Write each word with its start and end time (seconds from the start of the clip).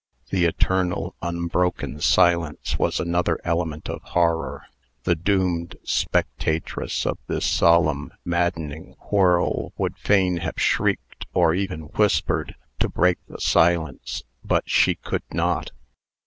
The 0.31 0.45
eternal, 0.45 1.13
unbroken 1.21 1.99
silence 2.01 2.79
was 2.79 2.99
another 2.99 3.37
element 3.43 3.87
of 3.87 4.01
horror. 4.01 4.65
The 5.03 5.13
doomed 5.13 5.75
spectatress 5.83 7.05
of 7.05 7.19
this 7.27 7.45
solemn, 7.45 8.11
maddening 8.25 8.95
whirl 9.11 9.73
would 9.77 9.95
fain 9.99 10.37
have 10.37 10.59
shrieked, 10.59 11.27
or 11.35 11.53
even 11.53 11.81
whispered, 11.81 12.55
to 12.79 12.89
break 12.89 13.19
the 13.27 13.39
silence, 13.39 14.23
but 14.43 14.67
she 14.67 14.95
could 14.95 15.21
not. 15.33 15.69